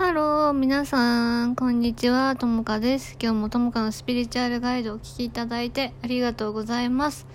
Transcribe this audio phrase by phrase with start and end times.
[0.00, 3.18] ハロー、皆さん、こんにちは、ともかです。
[3.20, 7.26] 今日もともかのスピリチュアルガイドをお聴きいただいてありがとうございます。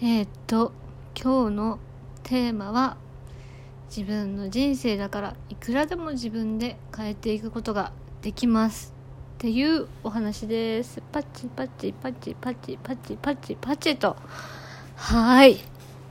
[0.00, 0.70] えー、っと、
[1.20, 1.78] 今日の
[2.22, 2.98] テーマは、
[3.90, 7.90] 自分の人生だからいくらでも自分で変えていくことが
[8.22, 8.94] できます
[9.34, 11.02] っていうお話です。
[11.10, 14.16] パチパチパチパチパチパチパチと。
[14.94, 15.56] はい。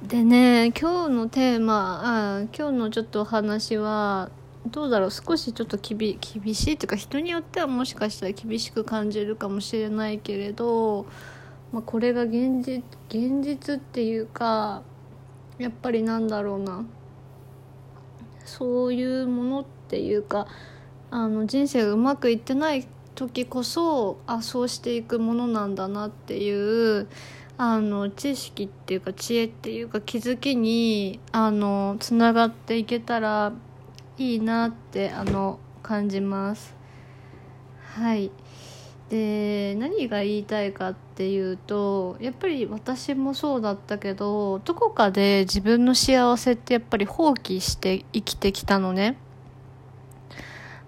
[0.04, 4.29] でね、今日のテーマ、あ今日のちょっとお話は、
[4.70, 11.05] どうだろう少しちょっと厳厳しいというか人によってはもしかしたら厳しく感じるかもしれないけれど、
[11.71, 14.83] まあ、これが現実現実っていうか
[15.57, 16.86] やっぱりなんだろうな。
[18.46, 20.47] そういうものっていうか
[21.11, 27.07] あの人生がうまくいってない時こそあそうしていくものなんだなっていう
[27.57, 33.52] あの知識っていうか知恵っていうか気づきにあのつながっていけたら
[34.17, 36.75] いいなってあの感じます。
[37.95, 38.31] はい。
[39.09, 49.17] で何が言いたいかっていうとやっぱり私もそうだったけどどこかで自分の幸せってやっぱり放棄して生きてきたのね。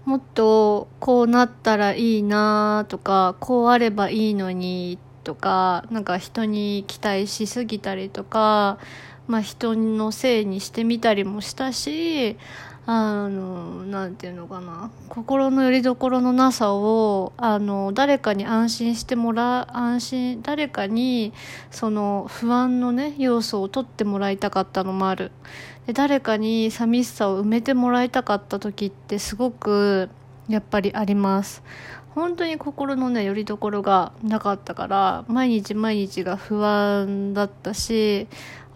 [0.04, 8.78] もっとこうなったらいいなとかこうあればいいのにとかなんか人に期待しすぎたりとか
[9.26, 12.36] まあ人のせいにしてみたりもしたし
[12.86, 14.90] あのなんていうのかな。
[15.08, 21.32] 心の拠り所のなさをあの誰かに安心してもらう安心誰かに
[21.70, 25.30] その不安のね要素を取ってもらいたかったのもある。
[25.86, 30.08] で誰かに寂しさを埋めてもらいたかった時ってすごく
[30.48, 31.62] やっぱりあります。
[32.14, 38.26] 本当に心のね拠り所がなかったから毎日毎日が不安だったし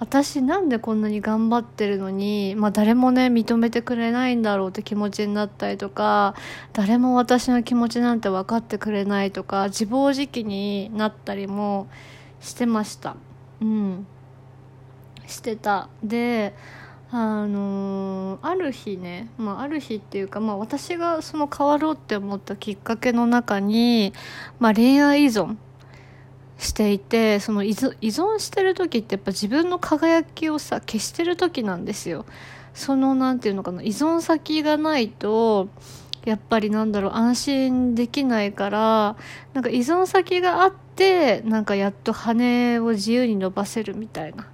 [0.05, 6.35] 私なんでこんなに頑張ってるのに、まあ、誰もね認めてくれないんだろうって気持ちになったりとか
[6.75, 11.89] 誰も私の気持ちなんて分かってくれないとか自暴自棄になったりも
[12.41, 13.17] してました。
[13.63, 14.07] うん。
[15.27, 15.89] してた。
[16.03, 16.55] で
[17.11, 24.13] あのー、ある日ね、まあ、ある日っていうか、まあ、私がその変わろうって思ったきっかけの中に、
[24.59, 25.57] まあ、恋愛依存
[26.59, 32.25] していてその依存してる時ってやっぱ自分の輝きをさ消してる時なんですよ。
[32.75, 35.69] その何て言うのかな依存先がないと
[36.25, 39.17] やっぱりなんだろう安心できないから
[39.53, 44.49] なんか依存先があってなんかやっと羽を自由に伸ばせるみたいな。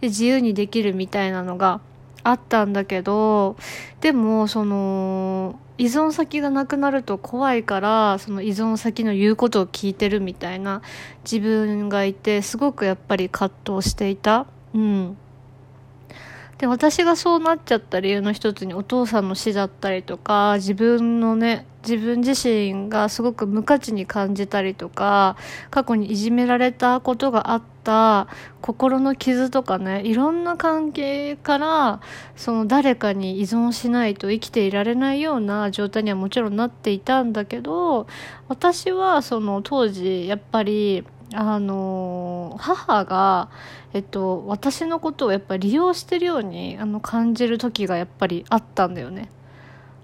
[0.00, 1.80] で自由にできるみたいなのが
[2.22, 3.56] あったんだけど
[4.00, 10.82] でもその依存先がなくなると怖いからその依存先の言うことを聞いてるみたいな
[11.24, 14.46] 自分がいてすごくやっぱり葛藤していた。
[14.74, 15.16] うん
[16.58, 25.36] で私がそうなっちゃった理由の一つにお父さんの死だったりとか自分のね自分自身がすごく無価値に感じたりとか
[25.70, 28.26] 過去にいじめられたことがあった
[28.60, 32.00] 心の傷とかねいろんな関係から
[32.34, 38.08] その誰かに依存しないと生きていられないような状態にはもちろんなっていたんだけど
[38.48, 43.50] 私はその当時やっぱりあの母が、
[43.92, 49.28] えっと、私のことをやっぱり利用してるようにあの感じる時がやっぱりあったんだよね。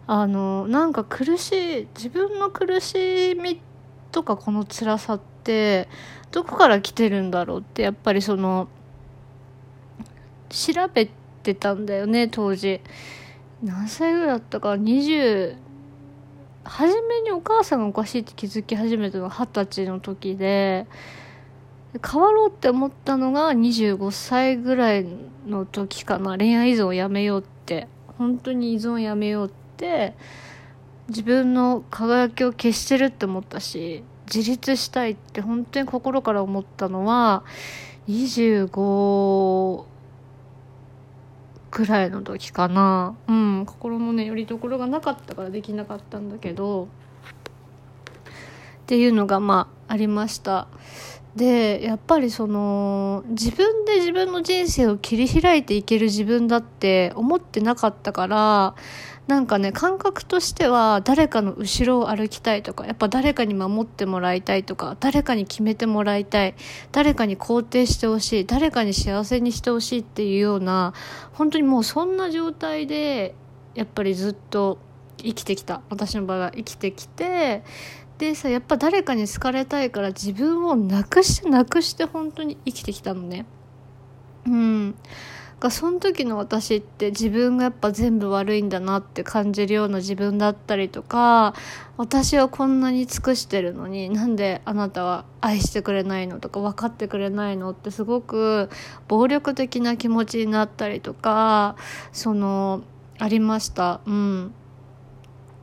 [0.09, 3.61] あのなんか苦しい自分の苦しみ
[4.11, 5.89] とかこの辛さって
[6.33, 8.69] どこから来てるんだろうってやっぱりその
[10.49, 11.09] 調べ
[11.43, 12.81] てたんだよね当時。
[13.63, 15.57] 何歳ぐらいだったか20
[16.65, 20.87] 初めにお母さんがおかしいって気づき始めたのが二十歳の時で
[22.05, 25.07] 変わろうって思ったのが25歳ぐらい
[25.47, 26.37] の時かな。
[26.37, 27.87] 恋愛依存をやめようって。
[28.19, 30.15] 本当に依存をやめようって
[31.09, 34.05] 自分の輝きを消してるって思ったし
[34.35, 37.45] 自立したいって本当に心から思ったのは
[38.09, 39.85] 25
[41.71, 43.17] くらいの時かな。
[43.29, 46.85] うん心のねよりどころがなかったからできなかったんだけど。
[46.85, 46.87] っ
[48.87, 50.69] ていうのがまあありました。
[51.37, 58.75] でやっぱりその自分で自分の人生を切り開いていける自分だって思ってなかったから
[59.29, 66.55] なんかね感覚としては誰かの後ろを歩きたいとかやっぱ誰かに守ってもらいたいとか誰かに決めてもらいたい
[66.91, 70.93] 誰かに肯定してほしい誰かに幸せにしてほしいっていうような
[71.33, 73.35] 本当にもうそんな状態で
[73.75, 74.79] やっぱりずっと
[75.19, 75.83] 生きてきた。
[75.89, 77.63] 私の場合は生きてきて
[78.19, 83.47] でさやっぱ誰かに好かれたいから自分をなくしてなくして本当に生きてきたのね。
[84.47, 84.95] うん。
[85.63, 91.55] かその時の私って自分がやっぱ全部悪いんだなって感じるような自分だったりとか
[91.97, 98.71] 私はこんなに尽くしてるのになんであなたは愛してくれないのとか分かってくれないのってすごく
[99.07, 101.77] 暴力的な気持ちになったりとか
[102.11, 102.83] その
[103.21, 104.01] ありました。
[104.05, 104.55] うん。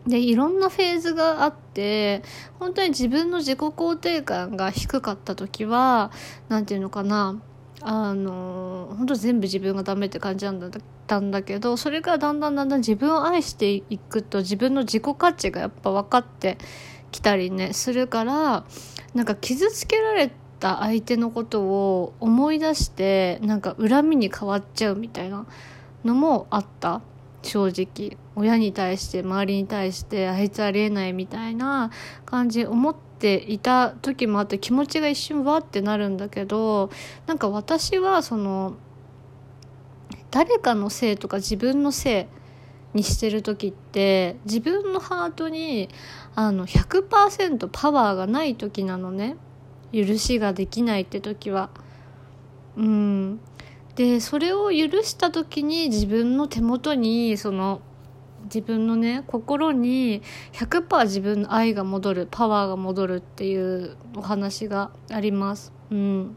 [0.07, 2.23] でいろんなフェーズがあって
[2.57, 6.11] 本当に自分の自己肯定感が低かった時は
[6.47, 7.41] 何て言うのかな
[7.81, 10.71] あの本当全部自分がダメって感じなんだっ
[11.07, 16.57] たんだけどそれがだんだんだんだん自分を愛していくと自分の自己価値がやっぱ分かって
[17.11, 18.65] きたりねするから
[19.13, 25.45] なんか傷つけられた相手のことを思い出してなんか恨みに変わっちゃうみたいな
[26.03, 27.01] のもあった。
[27.41, 28.17] 正直。
[28.35, 31.91] 親に対して周りに対してあいつありえないみたいな
[32.25, 36.89] 感じ思ってていた時もあって気持ちが一瞬わってなるんだけど
[37.27, 38.75] なんか私はその
[40.31, 42.39] 誰かのせいとか自分のせい
[42.93, 45.89] にしてる時って自分のハートに
[46.35, 49.35] あの100%パワーがない時なのね
[49.93, 51.69] 許しができないって時は。
[52.77, 53.39] うん
[53.95, 57.81] でそれを許した時に自分の手元にその
[58.53, 60.21] 自分のね心に
[60.53, 65.71] 100%自分の愛が戻るパワーが戻るっていうお話があります。
[65.91, 66.35] うん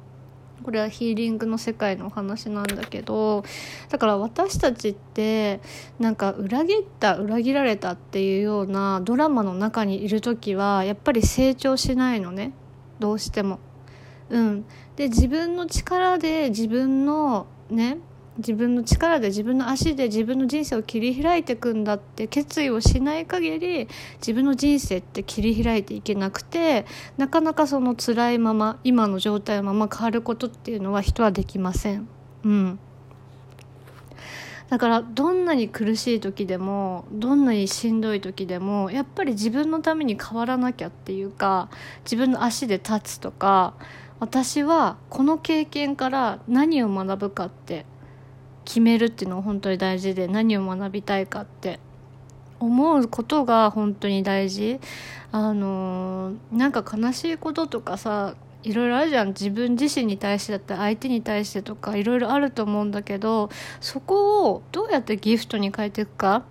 [0.63, 3.45] これはヒーリングの世界のお話なんだけど
[3.89, 5.61] だから私たちって
[5.99, 12.53] なんか裏切った裏切られたっていうようなドラマの中にいる時はやっぱり成長しないのね
[12.99, 13.59] どうしても。
[14.31, 14.65] うん、
[14.97, 17.99] で自分の力で自分のね
[18.39, 23.89] 自分の力で自分の足で自分の人生を切り開いていくんだって決意をしない限り
[24.19, 26.87] 自分の人生って切り開いていけなくて
[27.19, 32.09] なかなかその辛いまま今の状態のまま変わることっていうのは人はできません。
[32.45, 32.79] うん
[34.73, 41.69] だからどんなに苦しい時でもどんなにしんどい時でもやっぱり自分のために変わらなきゃっていうか
[42.05, 43.75] 自分の足で立つとか
[44.19, 47.85] 私はこの経験から何を学ぶかって
[48.65, 51.81] 決めるっていうのが本当に大事で何を学びたいかって
[52.61, 54.81] 思うことが本当に大事。
[55.33, 59.29] あのなんか悲しいこととかさいろいろあるじゃん。
[59.29, 63.51] 自分自身に対してだったり相手に対してとかいろいろあると思うんだけど
[63.81, 66.45] そこをどうやってギフトに変えていくか。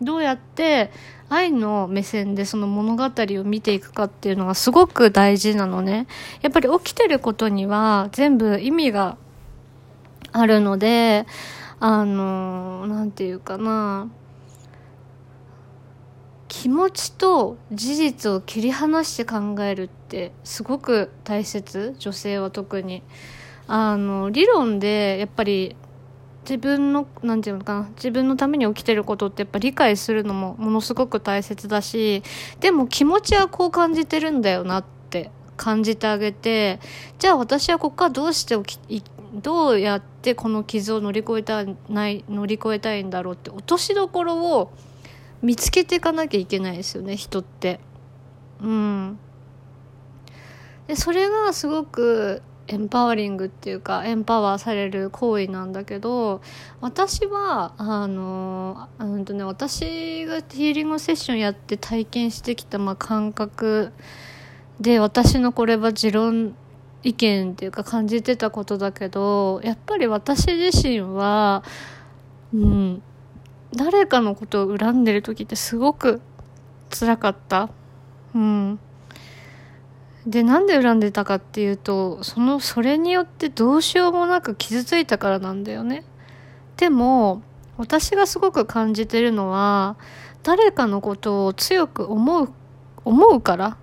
[0.00, 0.90] どうやって
[1.28, 6.06] 愛の目線でその物語を見ていくかっていうのがすごく大事なのね。
[6.40, 9.16] やっぱり起きてることには全部意味が
[10.32, 11.26] あるので
[11.80, 14.08] あの何て言うかな。
[16.48, 23.02] 気持ちと事実を切り離して考えるってすごく大切女性は特に。
[23.66, 25.76] あの理論でやっぱり
[26.42, 27.88] 自分の何て言うのかな。
[27.96, 32.22] 自分のために起きてることってやっぱ理解するのもものすごく大切だし
[32.60, 36.80] でも気持ちはこう感じてるんだよなって感じてあげて
[37.18, 38.56] じゃあ私はここからどうして
[39.32, 44.72] どうやってこの傷を乗り越えたない乗り越えたいんだろうって落としどころを
[45.40, 47.80] 見つけていかなきゃいけないですよね人って。
[48.60, 49.18] うん、
[50.86, 56.40] でそれがすごくエンパワリングっていうかエンパワーされる行為なんだけど
[56.80, 63.92] 私はあのうんとね私がヒーリングセッションやって体験してきた、まあ、感覚
[64.80, 66.54] で私のこれは持論
[67.02, 71.64] 意見っていうか感じてたことだけどやっぱり私自身は
[72.54, 73.02] うん
[73.74, 76.20] 誰かのことを恨んでる時ってすごく
[76.90, 77.70] 辛かった。
[78.34, 78.78] うん。
[80.26, 86.04] でなんで恨んでたかっていうとそのそれによってどうしようもなく傷ついたからなんだよね。
[86.76, 87.42] でも
[87.76, 89.96] 私がすごく感じてるのは
[90.42, 92.52] 誰かのことを強く思う
[93.04, 93.76] 思うから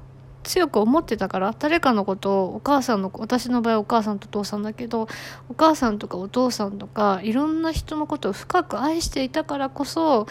[0.49, 5.07] 強く思ってたから誰かのことをお母さんの私の場合お母さんとお父さんだけど
[5.47, 10.25] お母さんとかお父さんとかいろんな人のことを深く愛していたからこそ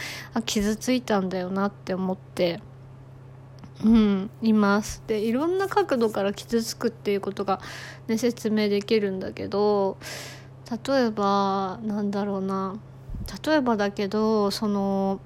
[0.44, 2.60] 傷ついたんだよなって思って
[3.84, 5.04] うんいます。
[5.06, 7.60] でいろんな角度から傷つくっていうことが、
[8.08, 9.98] ね、説明できるんだけど
[10.84, 12.74] 例えばなんだろうな。
[13.46, 15.20] 例えばだけどその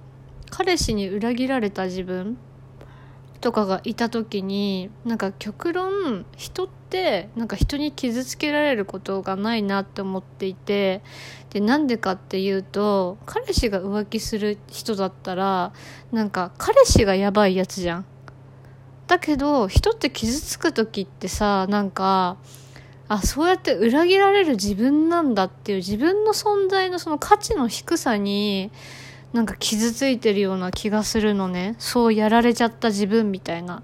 [0.51, 2.37] 彼氏に裏切られた自分
[3.43, 11.03] とかがいた時になんか極論人ってなんか人に傷つけられることがないなって思っていて
[11.51, 15.73] でなんでかっていうと彼氏が浮気する人だったら
[16.13, 18.05] なんか彼氏がやばいやつじゃん。
[19.09, 22.37] だけど人って傷つく時ってさなんか
[23.09, 28.71] あそうやって裏切られる自分なんだっていう自分の存在のその価値の低さに
[29.33, 31.75] なんか傷ついてるような気がするのね。
[31.79, 33.83] そうやられちゃった自分みたいな。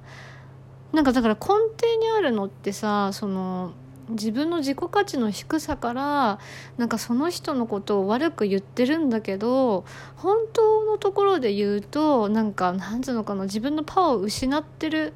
[0.93, 3.73] なんかだから根底にあるのってさその
[4.09, 6.39] 自分の自己価値の低さから
[6.79, 9.85] なんかその人のことを悪く言ってるんだけど
[10.17, 15.13] 本当のところで言うとなんかなんつうのかな自分のパワーを失ってる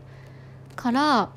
[0.77, 1.31] から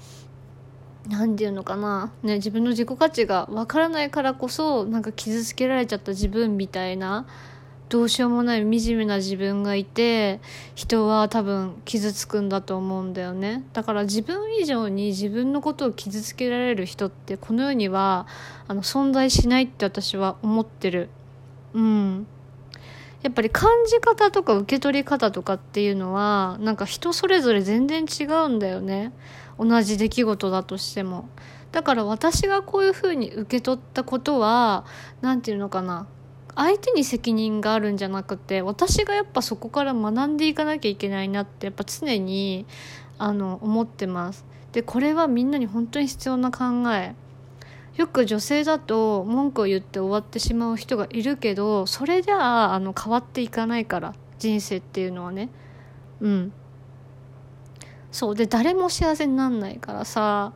[1.07, 7.25] 何て言うのかな、ね、自分の自己価値がわからないからこそなんか傷つけられちゃった自分みたいな
[7.87, 10.39] どうしようもない惨めな自分がいて
[10.73, 13.63] 人は多分傷つくんだと思うんだよね。
[13.73, 18.25] だから自分以上に自分のことを傷つけられる人ってこの世には
[18.67, 21.09] あの存在しないって私は思ってる。
[21.73, 22.27] うん。
[23.21, 29.13] やっぱり感じ方とか受け取り方とかっていうのはなんか人それぞれ全然違うんだよね。
[29.59, 31.29] 同じ出来事だとしても。
[31.71, 34.85] だから私がこういうふうに受け取ったことは
[35.21, 36.07] 何て言うのかな。
[36.55, 42.65] 相手に責任があるんじゃなくて私がやっぱそこから学んでいかなきゃいけないなってやっぱ常に
[43.17, 44.45] あの思ってます。
[44.71, 47.15] でこれはみんなに本当に必要な考え。
[47.97, 55.49] よく女性だと文句を言って終わってしまう人がいるけどそれじゃああの変わっていかないから人生っていうのはね。
[56.19, 56.53] うん。
[58.11, 58.35] そう。
[58.35, 60.53] で誰も幸せになんないからさ。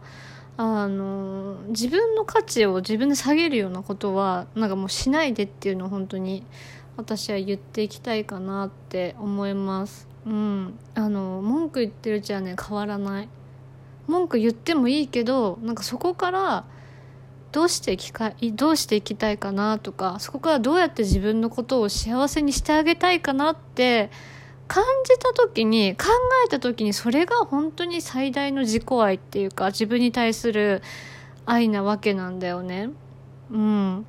[0.62, 6.44] あの自分の価値を自分で下げるようなことはなんかもうしないでっていうのを本当に
[6.98, 10.06] 私は言っていきたいかなって思います。
[10.26, 10.78] うん。
[10.96, 13.30] あの文句言ってるうちはね変わらない。
[14.08, 16.66] 文句言ってもいいけどなんかそこから
[17.54, 24.12] どうしていきかどうしていきたいかなとかそこからどうやって自分のことを幸せにしてあげたいかなって
[24.70, 26.06] 感じた時に考
[26.46, 30.84] えた時にそれが本当に最大の自己愛っていうか自分に対する
[31.48, 32.92] 愛なわけなんだよね。
[33.52, 34.06] うん。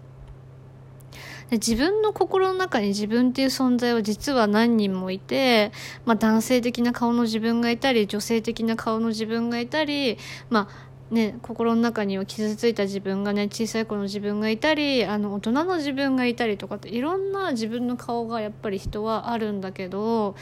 [1.49, 5.73] で自分の心の中に自分っていう存在は実は何人もいて、
[6.05, 10.19] まあ、男性的な顔の自分がいたり女性的な顔の自分がいたり、
[10.51, 20.37] まあ、ね、心の中には傷ついた自分がね小さい頃の自分がいたりあの大人の自分がいたりとかっていろんな自分の顔がやっぱり人はあるんだけど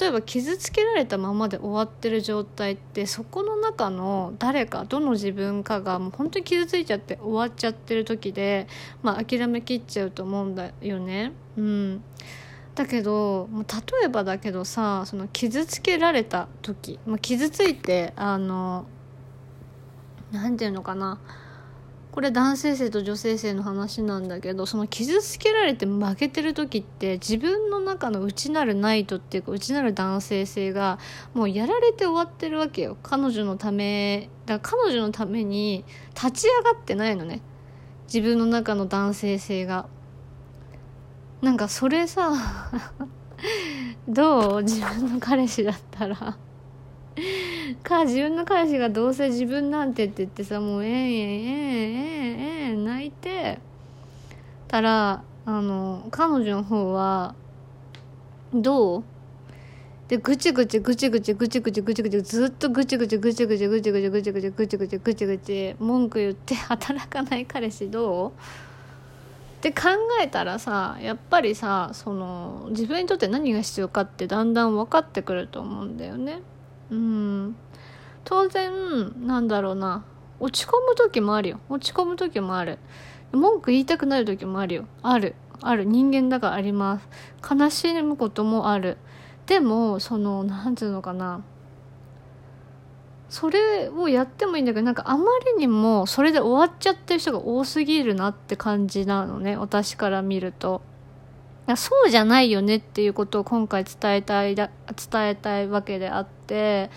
[0.00, 8.66] 例えば傷つけられたままで終わってる状態ってそこの中の誰かどの自分かがもう本当に傷ついちゃって終わっちゃってる時で、
[9.02, 11.32] まあ、諦めきっちゃうと思うんだよね。
[11.56, 12.02] うん
[12.74, 18.86] だけど例えばだけどさその傷つけられた時、まあ、傷ついてあの
[20.32, 21.18] 何て言うのかな。
[22.10, 30.98] これ男性性と女性性の話なんだけどその傷つけられて負けてる時って自分の中の内なるナイトっていうか内なる男性性が
[31.32, 32.96] もうやられて終わってるわけよ。
[33.02, 34.58] 彼女のためだ。
[34.58, 37.40] から彼女のために立ち上がってないのね。
[38.06, 39.86] 自分の中の男性性が。
[41.40, 42.32] なんかそれさ
[44.08, 44.62] どう？
[44.62, 46.36] 自分の彼氏だったら。
[47.82, 53.58] か自分の彼氏がどうせ自分なんてって言ってさもうえええええええ泣いて
[54.68, 57.34] たらあの彼女の方は
[58.52, 59.04] どう
[60.08, 68.32] でぐちぐちぐちぐちぐちぐちぐちぐちずっとぐちぐちぐちぐちぐちぐちぐちぐちぐちぐちぐちぐち文句言って働かない彼氏どうっ
[69.60, 69.88] て考
[70.22, 76.40] えたらさやっぱりさその自分にとって何が必要かってだんだん分かってくると思うんだよね。
[76.90, 77.56] うん。
[78.24, 80.04] 当然なんだろうな。
[80.40, 81.60] 落ち込む時もあるよ。
[81.68, 82.78] 落ち込む時もある。
[83.32, 84.84] 文句言いたくなる時もあるよ。
[85.02, 85.34] ある。
[85.60, 85.84] ある。
[85.84, 87.08] 人間だからあります。
[87.48, 88.98] 悲しむこともある。
[89.46, 91.42] でもその何て言うのかな。
[93.28, 99.56] それをやってもいいんだけどなんかあまりにもそれで終わっちゃってる人が多すぎるなって感じなのね。
[99.56, 100.82] 私から見ると。
[101.76, 104.68] そうじゃないよねっていうことを今回伝えたい伝
[105.14, 106.90] えたいわけであって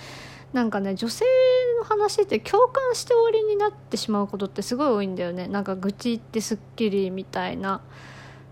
[0.54, 1.26] なんかね女性
[1.80, 5.48] の話って共感して終わりになってしまうことってすごい多いんだよね。
[5.48, 7.82] なんか愚痴ってすっきりみたいな。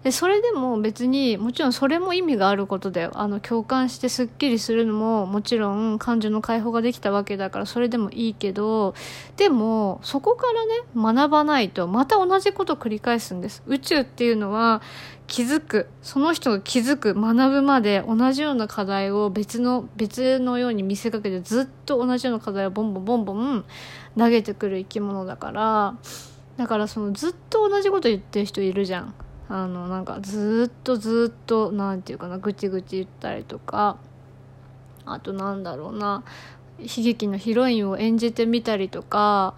[0.03, 3.11] でそれでも別にもちろんそれも意味があることだよ。
[3.15, 8.95] あの共感してすっきりするのももちろん感情の解放ができたわけだからそれでもいいけど
[9.35, 13.61] でもそこからね学ばないとまた同じことを繰り返すんです。
[13.67, 14.81] 宇宙っていうのは
[15.29, 15.87] 気づく。
[16.01, 23.65] その人が気づく学ぶまで同じような課題を別の別のように見せかけてずっと同じような課題をボンボンボンボン
[24.17, 25.95] 投げてくる生き物だから
[26.57, 29.13] だからそのずっと同じこと言ってる人いるじゃん。
[29.47, 33.97] あのなんかずっとずっと何て言うかなぐちぐち言ったりとか。
[35.05, 36.23] あとなんだろうな
[36.79, 39.53] 悲劇のヒロインを演じてみたりとか。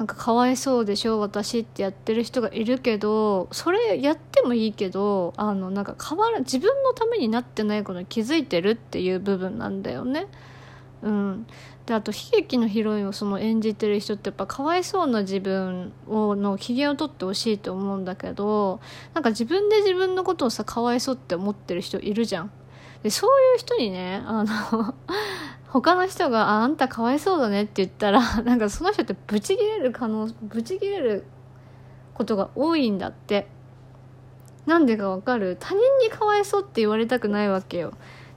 [0.00, 10.26] なんかかわいそうでしょ私ってやってる人がいるけどそれやってもいいけどあのなんか変わら自分のためになってないことに気づいてるっていう部分なんだよね。
[11.02, 11.46] うん、
[11.84, 18.80] であと悲劇のヒロインをその演じてる人ってやっぱかわいそうな自分をの機嫌を取ってほしいと思うんだけど
[19.12, 22.50] なんか自分で自分のことをさかわいそうって思ってる人いるじゃん。
[23.02, 24.94] でそういう人にねあの
[25.72, 31.24] 他の人が「ああんたかわいそうだね」って言ったら なんかその人ってブチギレる可能ブチギレる
[32.14, 33.46] ことが多いんだって。
[34.66, 35.56] なんでかわかる？
[35.58, 37.92] 他人にかわいそうって言われたくないわけよ。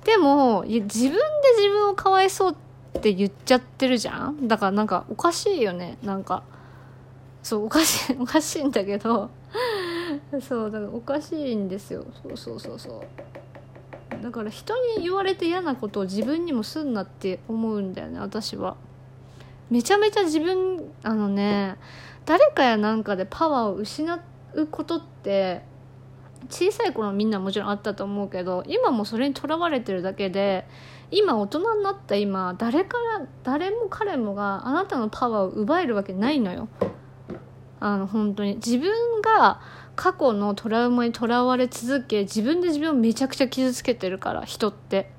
[0.05, 1.19] でも自分で
[1.57, 2.51] 自分をかわいそう
[2.97, 4.47] って言っちゃってるじゃん？
[4.47, 5.97] だからなんかおかしいよね。
[6.01, 6.43] なんか
[7.43, 9.29] そうおかしい おかしいんだけど。
[10.41, 12.05] そうだからおかしいんですよ。
[12.23, 13.01] そうそうそうそう。
[14.23, 18.77] だから人に言われて嫌なことを自分にもすんなって思うんだよね私は。
[19.69, 21.75] めちゃめちゃ自分あのね
[22.25, 25.63] 誰かやなんかでパワーを失うことって
[26.49, 30.65] 小さい頃みんなもちろんあったと思うけど今もそれにとらわれてるだけで
[31.11, 36.69] 今大人になった今誰から誰も彼もがあなたのパワーを奪えるわけないのよ。
[37.81, 38.55] あの本当に。
[38.55, 39.59] 自分が
[39.95, 45.11] 過去のトラウマにとらわれ続け自分で自分をめちゃくちゃ傷つけてるから人って。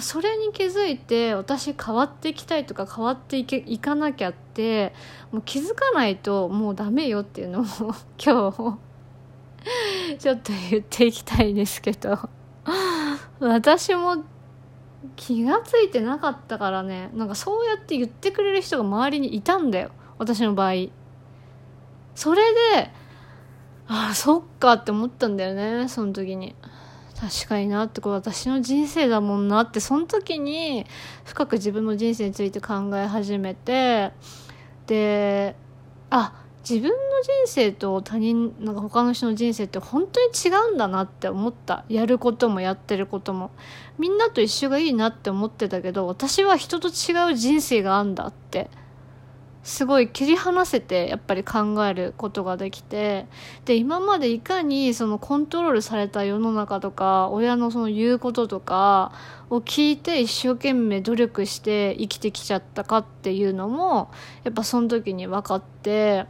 [0.00, 4.94] それに気づいて私変わっていきたいとか変わっていけいかなきゃって
[5.30, 7.64] もう気づかないともうダメよっていうのを
[8.18, 8.78] 今日
[10.18, 12.18] ちょっと言っていきたいですけど。
[13.40, 14.24] 私も
[15.16, 17.10] 気が付いてなかったからね。
[17.12, 19.90] なんかそうやって言ってくれる人が周りにいたんだよ。
[20.18, 20.72] 私の場合。
[22.14, 22.42] それ
[22.74, 22.90] で
[23.88, 26.54] ああそっかって思ったんだよねその時に。
[27.20, 29.78] 確かになってこれ私の人生だもんなって。
[29.78, 30.86] その時に
[31.24, 34.10] 深く自分の人生について考え始めて
[34.86, 35.54] で
[36.10, 36.32] あ
[36.68, 41.84] 自分の人生と他人なんか他の人の人生って本当に違うんだなって思った。
[41.88, 43.50] やることもやってることも。
[43.98, 48.68] みんなと一緒がいいなって思ってたけど私は人と違う人生があんだって。
[49.62, 53.26] すごい切り離せてやっぱり考えることができて
[53.64, 59.12] で今までいかにそのコントロールされた世の中とか親のその言うこととか
[59.50, 64.10] を聞いて一生懸命努力して生きてきちゃったかっていうのも
[64.42, 66.26] やっぱその時に分かって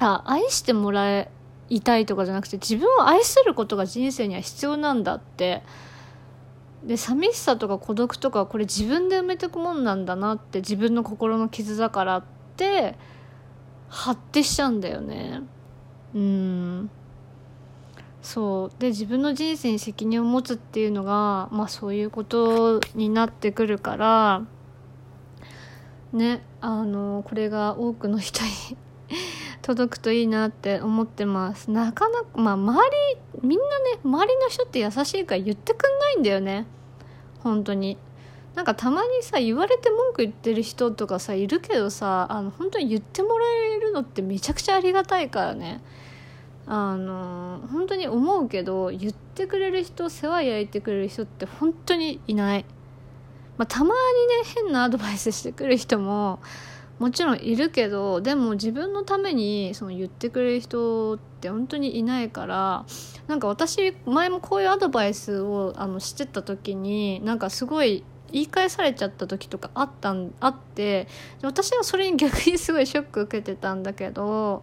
[0.00, 1.28] あ愛してもら
[1.68, 5.62] いたいとかじゃなくて自分を愛することが人生には必要なんだって。
[6.80, 12.94] で寂しさとか孤独とかこれ自分で埋めていくもんなんだなって自分の心の傷だからってて
[13.88, 15.40] 発展しちゃうんだよね。
[16.14, 16.90] うん。
[18.22, 18.80] そう。
[18.80, 24.42] で自分の人生に責任を持つっていうのがまあそういうことになってくるから
[26.12, 28.50] ねあのこれが多くの人に
[29.62, 31.70] 届くといいなって思ってます。
[31.70, 32.90] なかなかまあ周
[33.42, 36.66] りみんなね周りの人って優しいから言ってくんないんだよね。
[37.42, 37.96] 本当に。
[38.54, 43.44] なんかたまにさ言われて文句言ってる人とかさいるけどさあの本当に言ってもら
[43.76, 45.80] えるのってめちゃくちゃありがたいからね。
[46.66, 52.64] あの本当に思うけど言ってくれる人世話焼いてくれる人って本当にいない、
[53.56, 53.94] まあ、たまにね
[54.54, 56.38] 変なアドバイスしてくる人も
[57.00, 62.84] もちろんいるけどでも自分のためにその言ってくれる人って本当にいないから
[63.26, 71.08] なんか私前もこういうアドバイスをあのしてた時になんかすごい言い返されちゃった時とかあったんあって
[71.42, 74.62] 私はそれに逆にすごいショック受けてたんだけど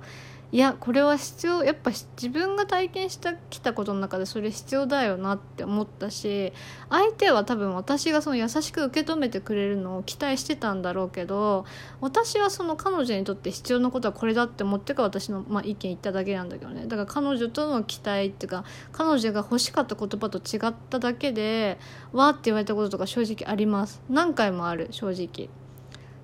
[0.54, 6.54] いやこれは必要やっぱ自分が体験してきたことの中でそれ必要だよなって思ったし
[6.90, 11.66] 相手は多分私がその優しく受け止めてくれるのを期待してたんだろうけど
[12.00, 16.88] 私はその彼女にとって必要なことはこれだって思ってから私の、まあ、意見言っただけなんだけどね。
[16.88, 21.78] だから彼女との期待っていうか彼女が欲しかった言葉と違っただけで
[22.14, 24.02] わーって言われたこととか正直あります。
[24.10, 25.50] 何回もある正直。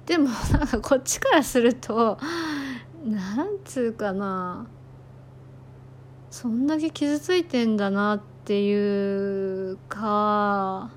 [0.06, 2.18] でもなんかこっちからすると
[3.06, 4.68] なんつうかな。
[6.34, 10.90] そんだけ傷ついてんだなっていうか、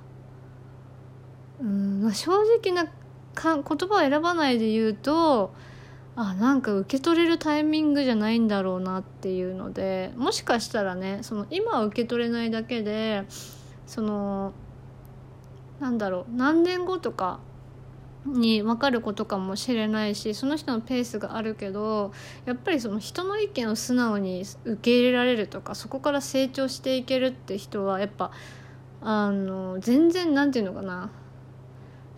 [1.61, 2.87] うんまあ、正直な
[3.35, 5.53] か言葉を選ばないで言うと
[6.17, 13.25] あなんか受け取れるタイミングじゃないんだろうなっていうのでもしかしたらねその今は受け取れないだけで
[13.87, 14.55] その
[15.81, 17.41] なんだろう何年後とか
[18.27, 22.13] に分かることかもしれないしその人のペースがあるけど
[22.45, 28.33] やっぱりその人の意見を素直に受け入れられるとかそこから成長していけるって人はやっぱ
[29.01, 31.11] あの全然何て言うのかな。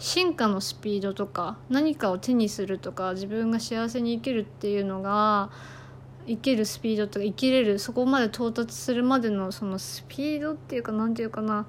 [0.00, 5.50] 進化のスピードとか何かを手にするとか自分が幸せに生きるっていうのが
[6.24, 11.66] 生きるスピードとか生きれるそこまで到達するまでのそのスピードっていうか何て言うかな。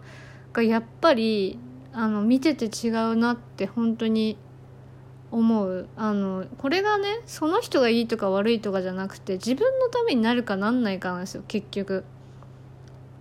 [0.54, 1.60] がやっぱり
[1.94, 4.38] あの見てて違うなって本当に
[5.32, 5.88] 思う。
[5.96, 12.04] あのこれがねその人がいいとか悪いとかじゃなくて自分のためになるかなんないかなんですよ結局。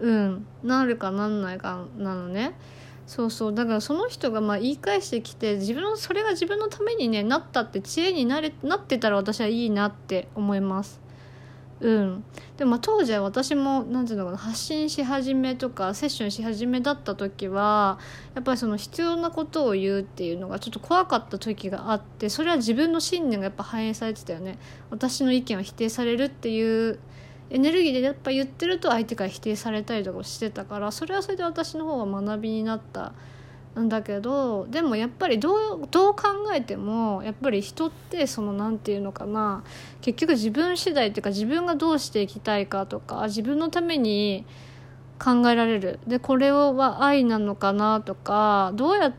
[0.00, 0.46] うん。
[0.62, 2.54] なるかなんないかなのね。
[3.06, 3.54] そうそう。
[3.54, 11.07] だからその人がまあ言い返してきて自分それが自分のためにねなったって知恵になれなってたら私はいいなって思います。
[11.80, 12.24] うん。
[12.56, 17.98] でも当時は私も何ていうのかな発信し始めとかセッションし始めだった時は
[18.34, 24.58] やっぱりその必要なことを言うっていうのがちょっと怖かった時があってそれは自分の信念がやっぱ反映されてたよね。
[24.90, 26.98] 私の意見を否定されるっていう
[27.50, 33.12] エネルギーでやっぱ言ってると相手から否定されたりとかしてたからそれはそれで私の方は学びになった
[33.78, 36.22] んだけどでもやっぱりどうどう考
[36.54, 39.64] えてもやっぱり人ってその何て言うのかな
[40.00, 44.44] 結局自分次第っていうか自分がどうしていきたいかとか自分のために
[45.18, 49.14] 考えられるでこれは愛なのかなとかどうやっ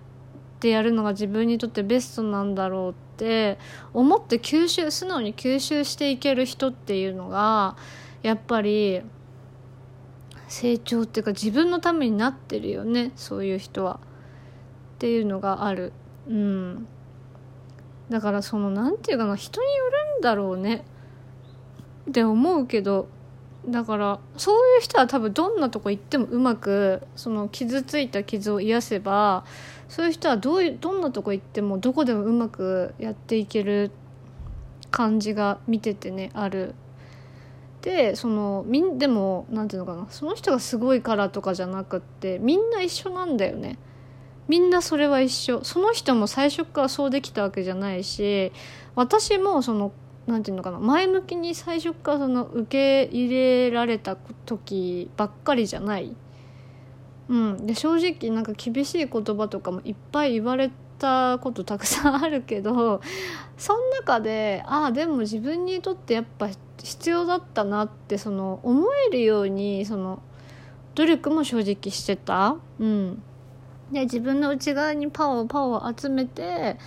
[0.59, 3.59] てやるのが自分にとってベストなんだろうって
[3.93, 7.75] 思って吸収素直に吸収していける人っていうのが
[8.23, 9.01] やっぱり
[10.47, 13.99] 成長っていうか自分のためになってるよねそういう人は。
[14.99, 15.93] っていうのがある。
[16.27, 16.85] うん、
[18.09, 19.83] だからその何て言うかな人によ
[20.15, 20.83] るんだろうね。
[22.09, 23.07] って思うけど。
[23.67, 29.43] だからそういう人は多分どんなとこ行ってもうまくその傷ついた傷を癒せば
[29.89, 33.91] そういう人はどういうどんなとこ行ってもどこでもうまくやっていける
[34.91, 36.73] 感じが見ててねある。
[37.81, 43.77] でそのみんでも何て言うのかなその人がすごいからとかじゃなくってみんな一緒なんだよね。
[44.49, 48.51] みんなそれは一緒その人も最初からそうできたわけじゃないし
[48.95, 49.93] 私もその
[50.25, 56.15] 何て言うのかな前向きに最初からその受け入れられた時ばっかりじゃない。
[57.29, 63.01] うん、で正直なんか厳しい言葉とかもいっぱい言われたことたくさんあるけど
[63.55, 66.49] その中でああでも自分にとってやっぱ
[66.81, 70.23] 必要だったなってその思えるようにその
[70.95, 72.55] 努力も正直してた。
[72.79, 73.23] うん
[73.91, 76.77] で自分の内側にパワーパワーを集めて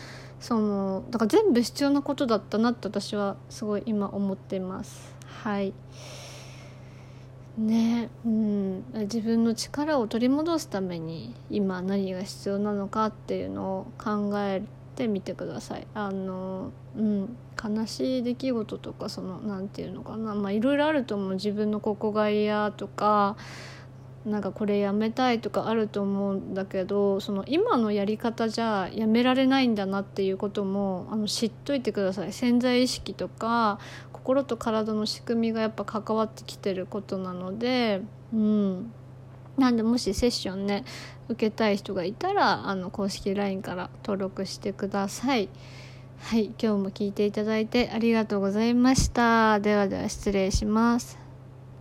[0.41, 5.15] そのだから全部必要なことだったなって私はすごい今思ってます。
[5.43, 5.73] はい。
[7.59, 8.85] ねうん。
[8.93, 14.63] 自分の力を取り戻すために今何が必要なのかっていうのを考え
[14.97, 15.87] てみてください。
[15.95, 17.37] あのうん。
[17.63, 20.35] 悲しい出来事とかその何て言うのかな。
[20.35, 21.35] まあいろいろあると思う。
[21.35, 23.37] 自分のここが嫌とか
[24.25, 33.81] なんかこれやめたいとかあると思うんだけどその今のやり方じゃやめられないんだなっていうこともあの知っといてください潜在意識とか
[34.13, 38.93] 心と体の仕組みがやっぱ関わってきてることなのでうん
[39.59, 40.85] なんでもしセッションね
[41.29, 45.49] 受けたい人がいたらあの公式 LINE から登録してください。
[46.19, 49.61] はい、今日も聞いていただいてありがとうございました。
[49.61, 51.22] ではでは失礼します。